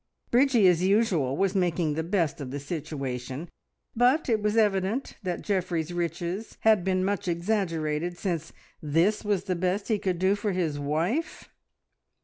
[0.31, 3.51] Bridgie as usual was making the best of the situation,
[3.95, 8.51] but it was evident that Geoffrey's riches had been much exaggerated, since
[8.81, 11.49] this was the best he could do for his wife.